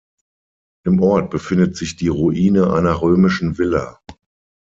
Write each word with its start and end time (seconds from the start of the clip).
Im 0.83 0.99
Ort 1.03 1.29
befindet 1.29 1.75
sich 1.77 1.95
die 1.95 2.07
Ruine 2.07 2.73
einer 2.73 3.03
römischen 3.03 3.59
Villa. 3.59 3.99